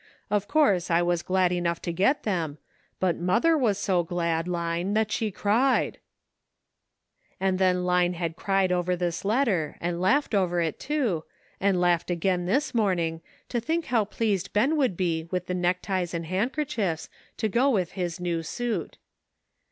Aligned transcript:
Of 0.31 0.47
course 0.47 0.89
I 0.89 1.03
was 1.03 1.21
glad 1.21 1.51
enough 1.51 1.79
to 1.83 1.93
get 1.93 2.23
them, 2.23 2.57
but 2.99 3.17
mother 3.17 3.55
was 3.55 3.77
so 3.77 4.01
glad, 4.01 4.47
Line, 4.47 4.95
that 4.95 5.11
she 5.11 5.29
cried." 5.29 5.99
And 7.39 7.59
then 7.59 7.83
Line 7.83 8.13
had 8.13 8.35
cried 8.35 8.71
over 8.71 8.95
this 8.95 9.23
letter, 9.23 9.77
and 9.79 9.97
)aughed 9.97 10.33
over 10.33 10.59
it, 10.59 10.79
too, 10.79 11.23
and 11.59 11.79
laughed 11.79 12.09
again 12.09 12.47
this 12.47 12.71
304 12.71 12.87
GREAT 12.87 12.95
QUESTIONS 12.95 13.21
SETTLED. 13.21 13.45
morning, 13.45 13.49
to 13.49 13.67
think 13.67 13.85
how 13.91 14.05
pleased 14.05 14.53
Ben 14.53 14.75
would 14.75 14.97
be 14.97 15.27
with 15.29 15.45
the 15.45 15.53
neckties 15.53 16.15
and 16.15 16.25
handkerchiefs, 16.25 17.07
to 17.37 17.47
go 17.47 17.69
with 17.69 17.93
the 17.93 18.17
new 18.23 18.41
suit. 18.41 18.97